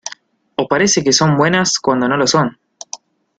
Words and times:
o 0.55 0.63
parece 0.67 1.03
que 1.03 1.13
son 1.13 1.37
buenas 1.37 1.77
cuando 1.77 2.09
no 2.09 2.17
lo 2.17 2.25
son. 2.25 2.57